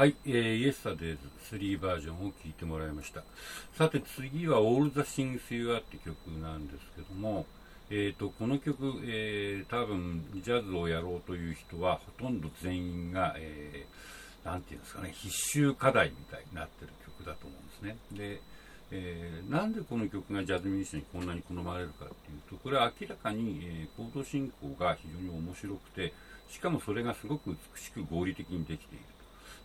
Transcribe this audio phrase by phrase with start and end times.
[0.00, 1.18] はい、えー、イエスタデイ
[1.50, 3.22] ズ3バージョンを聴いてもらいました。
[3.76, 7.44] さて次は All the Things You Are って曲なんですけども、
[7.90, 17.96] えーと、この曲、えー、多分ジャズをやろうという人はほとんど全員が、えー、ていうんですかね、必修課題みたいになってる曲だと思うんですね。
[18.16, 18.40] で、
[18.92, 26.14] えー、なんでこの曲がジャズミュージシャンにこんなに好まれるかっていうと、これは明らかに、えー、コード進行が非常に面白くて、
[26.48, 29.04] しかもそれがすごく美しく合理的にできている。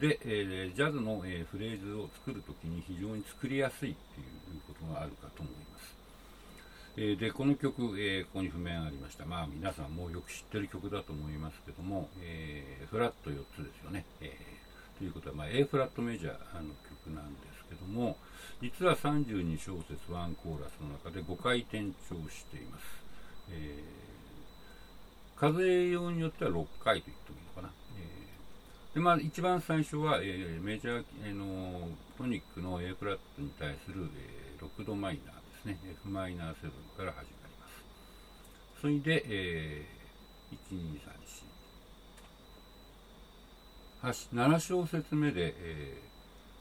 [0.00, 5.96] で、えー、ジャズの、えー、フレーズを作るときに非常に作りやすいっていうことがあるかと思います。
[6.96, 9.24] えー、で、この曲、えここに譜面ありました。
[9.24, 14.04] まあ皆さんもよく知ってる曲だと思いますけども、えフラット4つですよね。
[14.20, 14.36] え
[14.98, 18.16] ということは、まあ、A フラットメジャーの曲なんですけども、
[18.60, 22.84] 実は32小節1コーラスの中で5回転調しています。
[23.50, 23.82] え
[25.36, 27.72] 風用によっては6回と言ってもいいのかな。
[28.94, 31.88] でまあ、一番最初は、えー、メジャー、えー、の
[32.18, 35.78] トニックの A フラットに対する、えー、6度マイナーですね。
[36.02, 36.52] F マイナー7
[36.98, 37.84] から始まります。
[38.82, 40.58] それで、えー、
[44.02, 45.98] 1234 7小節目で、え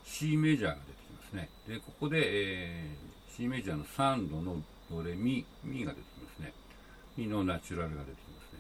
[0.06, 1.50] ー、C メジャーが出てきますね。
[1.68, 6.54] でここで、えー、C メジャーの3度のドレミミが出てきますね。
[7.18, 8.59] ミのナチュラルが出てきますね。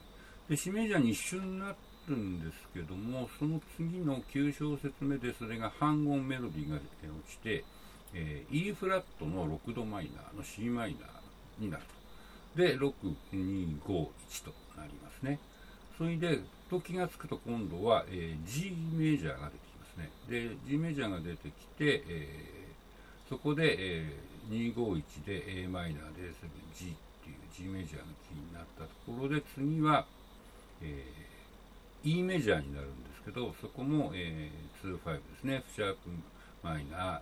[0.49, 6.83] で C メジャーに一瞬になってるんですけどもその次の9小節目でそれが半音メロディーが落
[7.29, 7.63] ちて、
[8.13, 12.01] えー、E フラットの6度マイナーの C マイナーになると。
[12.61, 12.85] で6251
[14.43, 15.39] となりますね。
[15.97, 20.09] それでと気がつくと今度は、えー、G メジャーが出てきますね。
[20.29, 26.31] で G メジャーが出てきて、えー、そこで、えー、251で a マイナーで
[26.75, 26.87] G っ
[27.23, 30.05] ていう G メジャーのキーになったところで次は、
[30.81, 31.31] えー
[32.03, 35.55] E メジャーになるんですけど、そこも、えー、2-5ですね。
[35.57, 36.09] F シャープ
[36.63, 37.21] マイナー、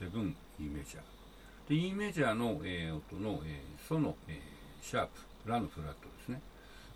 [0.00, 1.68] B7、E メジャー。
[1.68, 5.06] で、E メジャーの、えー、音の、えー、ソの、えー、シャー
[5.44, 6.42] プ、ラのフラットですね。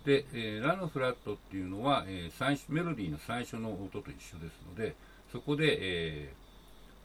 [0.05, 4.95] で、えー、ラのフラットっていうのは、えー、最初メロディーの最初の音と一緒ですので、
[5.31, 6.33] そこで、え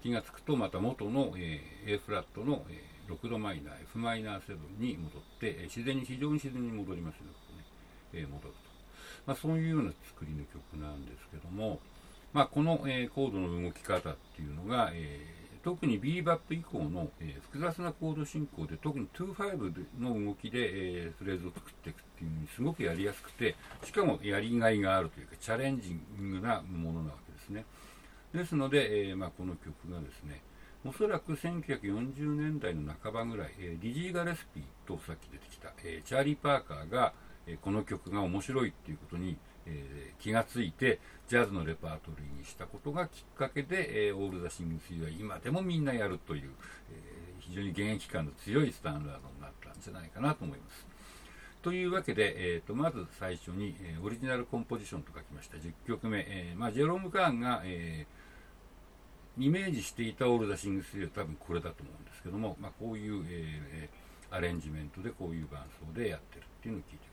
[0.01, 7.65] ー、気がつくとまた元の、えー、A フラットの、えー、6度マイナー、F マイナー7に戻って、えー、自然に、非常に自然に戻りますね、ここね、
[8.13, 8.72] えー、戻ると。
[9.27, 11.81] まあ、そういうような作りの曲なんですけども、
[12.33, 27.65] まあ、この、えー、コードの動き方っていうのが、えー、特にビーバップ以降の、えー、複雑なコード進行で特に2-5の動きで、えフレーズを作っていくっていうのにすごくやりやすくてしかもやりがいがあるというかチャレンジングなものなわけですね。
[28.33, 30.43] ですので、えまあ、この曲がですね
[30.85, 37.13] おそらく1940年代の半ばぐらい、えー、リジー・ガレスピーとさっき出てきた、えー、チャーリー・パーカーが、
[37.47, 39.37] えこの曲が面白いっていうことに、
[39.67, 46.51] えー、気がついてジャズのレパートリーにしたことがきっかけで、えー、オール・ザ・シング・ス・ユは今でもみんなやるという、
[46.91, 50.87] えー、非常に現役感の強いスタンダードになったんじゃないかなと思います。
[51.63, 63.89] というわけで、えーと、まず最初に、え、オリジナルコンポジションと書きました10曲目、えまあ、ジェローム・カーンが、えー、イメージしていたオール・ザ・シング・ス・ユは多分これだと思うんですけども、まあ、こういう、え、
[64.33, 67.12] アレンジメントでこういう伴奏でやってるっていうのを聞いて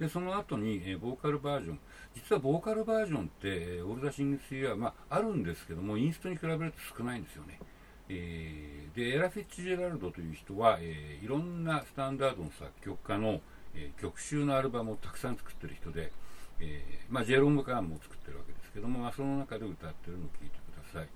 [0.00, 1.78] でその後に、えー、ボーカルバージョン。
[2.14, 7.60] 実はボーカルバージョンって、えー、オールダシングスは、まあ、あるんですけどもインストに比べると少ないんですよね、
[8.08, 13.40] えー、でエラ・フィッチ・ジェラルドという人は、えー、いろんなスタンダードの作曲家の、
[13.74, 16.10] えー、曲集のアルバムをたくさん作ってる人で、
[16.58, 21.08] えーまあ、ジェローム・カーンも作ってるわけですけども、まあ、その中で歌ってるのを聴いてください。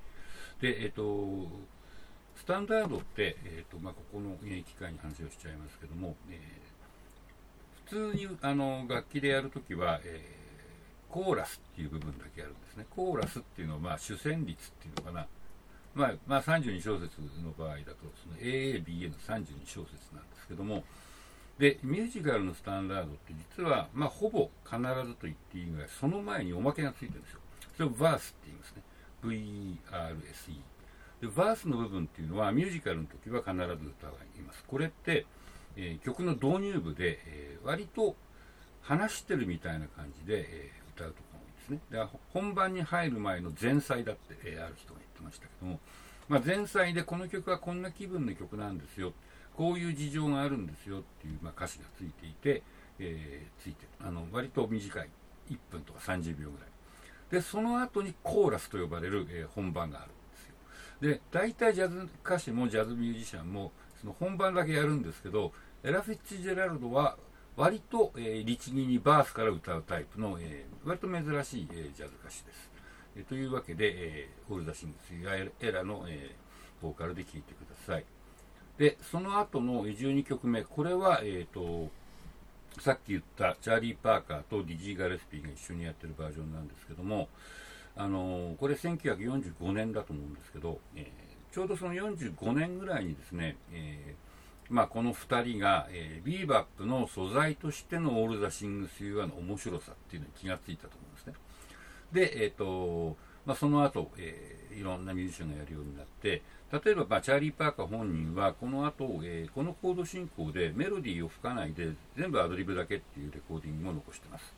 [0.61, 1.49] でえっ、ー、と
[2.37, 6.74] スタンダードって、えーとまあ、ここの機会に話をしちゃいますけども、えー
[7.87, 12.87] 普通にあの楽器でやるときは、えー、コーラスっていう部分だけやるんですね。
[12.91, 15.27] コーラスっていうのは、まあ、主旋律っていうのかな。
[15.95, 20.83] まあ、まあ、32小節の場合だと、その AABA の32小節なんですけども、
[21.59, 27.41] で、ミュージカルのスタンダードって実は、まあ、ほぼ必ずと言っていいぐらい、その前におまけがついてるんですよ。
[27.77, 28.83] それをバースって言いますね。
[29.23, 30.61] VRSE。
[31.21, 34.65] で、バースの部分っていうのは、ミュージカルの時は必ず歌がいます。
[34.67, 35.27] これって、
[35.77, 38.17] えー、曲の導入部で、えー、割と
[38.83, 41.81] 話してるみたいな感じで、えー、歌うとこが多いですね。
[41.91, 45.81] だから本番に入る前の前菜だって、えある人が言ってましたけども、
[46.29, 49.13] まあ、前菜でこの曲はこんな気分の曲なんですよ、
[49.57, 52.63] こういう事情があるんですよっていう、まあ、歌詞がついていて、
[52.99, 55.09] えついてあの割と短い
[55.51, 56.69] 1分とか30秒ぐらい。
[57.31, 60.55] で、その後にコーラスと呼ばれる、え本番があるんですよ。
[61.01, 63.73] で、大体ジャズ歌手もジャズミュージシャンも
[64.05, 65.53] その本番だけやるんですけど、
[65.83, 67.17] エラ・フィッツジェラルドは
[67.57, 72.71] 割と、えー、律儀にバースから歌うタイプの、えー、割と珍しい、えー、ジャズ歌手です。
[73.17, 78.05] えというわけで、えー、オールザシングス・エラの、えー、ボーカルで聴いてください。
[78.77, 81.91] で、その後の12曲目、これは、えっ、ー、と、
[82.81, 87.29] さっき言ったチャーリー・パーカーとディジー・ガレスピーが一緒にやってるバージョンなんですけども、
[87.97, 101.35] あのこれ1945年だと思うんですけど、えー、ちょうどその45年ぐらいにですね、えー、まあ、この2人が、えー、ビーバップの素材としてのオール・ザ・シングス・ユー・アーの面白さっていうのに気がついたと思うんですね。
[102.11, 103.17] で、えっ、と、
[103.47, 106.43] まあ、その後、えいろんなミュージシャンがやるようになって、
[106.73, 114.53] 例えば、まあ、チャーリー・パーカー本人は、この後、えー、このコード進行でメロディーを吹かないで、全部アドリブだけっていうレコーディングを残してます。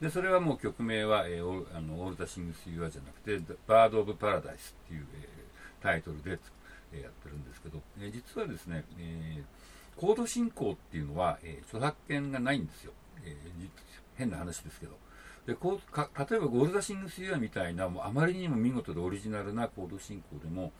[0.00, 5.06] で、それはもう曲名は、えー、オール・ザ・シングス・ユアじゃなくて、バード・オブ・パラダイスっていう、
[5.82, 6.38] タイトルで、
[6.92, 12.92] え、やってるんですけど、えー、実はですね、えー、コード進行っていうのは、えー、著作権がないんですよ。
[13.24, 13.68] えー、
[14.16, 14.96] 変な話ですけど。
[15.46, 20.72] でこうか例えばゴールダシングスユアみたいなもうあまりにも見事でオリジナルなコード進行でも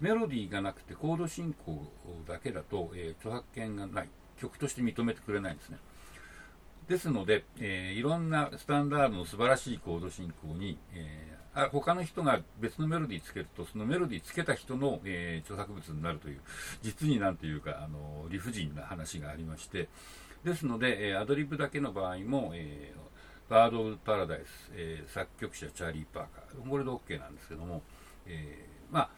[0.00, 1.86] メロディーがなくてコード進行
[2.26, 4.08] だけだと、えー、著作権がない
[4.40, 5.76] 曲として認めてくれないんですね
[6.88, 16.40] ですので、えー、いろんなスタンダードの素晴らしいコード進行に、えー、あ他の人が別のメロディーつけるとそのメロディーつけた人の、えー、著作物になるという
[16.82, 19.88] 実になんていうかあの理不尽な話がありまして。
[20.44, 23.04] ですので、えアドリブだけの場合も、えー
[23.48, 27.82] バード・オブ・パラダイス、えー、作曲者チャーリー・パーカー、これで OK なんですけども、
[28.26, 29.10] え、まあ、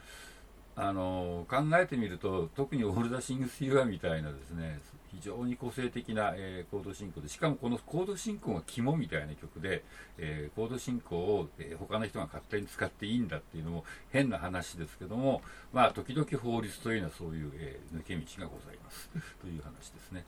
[0.77, 4.79] あのー、考えてみると、特にオール・ザ・シングス・ユアみたいなですね、
[5.11, 9.83] 非常に個性的な、えー、コード進行で、しかもこのコード進行が肝みたいな曲で、
[10.19, 15.41] えー、コード進行を、えー、他の人が勝手に使っていいんだっていうのも変な話ですけども、
[15.73, 20.25] まあ、時々法律というのはそういう、えー、抜け道がございます という話ですね。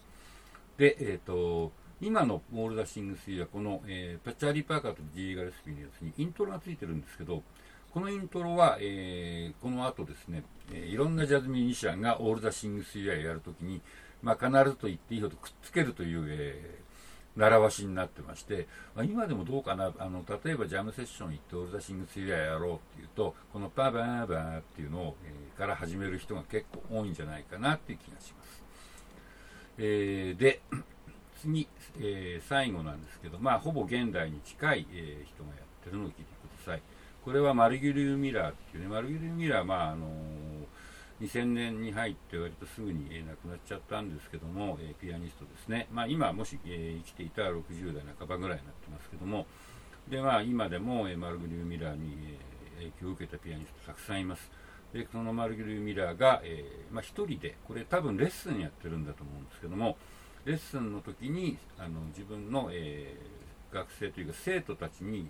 [0.79, 7.43] で、えっ、と、今のオール・ザ・シングス・ユー・アーはこの、えー、パッチャーリー・パーカーとディジー・ガレスピーのやつにイントロがついてるんですけど、
[7.93, 10.43] このイントロは、えー、この後ですね、
[10.73, 13.81] えー、いろんなジャズミュージシャンがオール・ザ・シングス・ユー・アーをやるときに、
[14.23, 28.63] まあ、必ずと言っていいほどくっつけるという、えー、習わしになってまして、まあ、今でもどうかな、あの例えばジャムセッション行ってオール・ザ・シングス・ユー・アーやろうっていうと、このパーバーバーっていうのを、えー、から始める人が結構多いんじゃないかなっていう気がします。
[29.79, 30.61] えー、で、
[31.41, 31.69] 次、
[32.01, 36.83] えー、最後なんですけど、まあ、ほぼ現代に近い、えー、人がやってるのを聞いてください。
[37.29, 40.07] これはマルギュリュー・ミラーっていうね、マルギュリュー・ミラー、まああの、
[41.21, 45.89] 2000年に入って割とすぐに、えー、亡くなっちゃったんですけども、え、ピアニストですね。
[45.93, 49.45] まあ、今、もし、え、生きていたら60代半ばぐらいになってますけども、
[50.09, 52.17] で、まあ、今でも、え、マルギュリュー・ミラーに、
[52.79, 54.51] え、影響を受けたピアニストたくさんいます。
[54.95, 59.99] で、そのマルギュリュー・ミラーが、えー、まあ、一人で、これ多分レッスンやってるんだと思うんですけども、
[60.47, 65.29] レッスンの時にあの自分の、えー、学生というか生徒たちに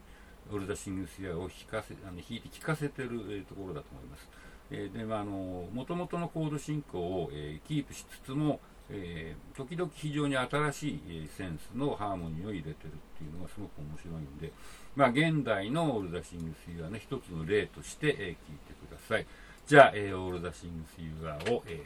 [0.52, 4.28] オルダシングスヤを弾かせあの弾いて聴かせてる、えー、ところだと思います。
[4.70, 8.60] えー、で、まあ、あの、もともとのコード進行を、えー、キープしつつも、
[8.90, 12.74] えー、時々非常に新しい、えー、センスのハーモニーを入れてるっ
[13.18, 14.52] ていうのがすごく面白いんで、
[14.96, 18.34] まあ、現代のオールダシングスユアの一つの例として、えー、聞い
[18.66, 19.26] てください。
[19.66, 21.82] じゃあ、えー、オールダシングスユアを、え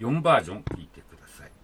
[0.00, 1.59] ー、4バージョン聞いてください。